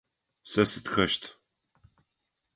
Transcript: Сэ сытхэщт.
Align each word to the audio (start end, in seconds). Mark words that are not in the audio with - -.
Сэ 0.51 0.63
сытхэщт. 0.71 1.23